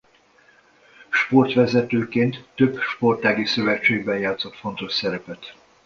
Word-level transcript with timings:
Sportvezetőként 1.11 2.47
több 2.55 2.79
sportági 2.81 3.45
szövetségben 3.45 4.17
játszott 4.19 4.55
fontos 4.55 4.93
szerepet. 4.93 5.55